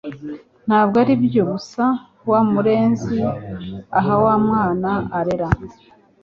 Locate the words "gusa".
1.51-1.83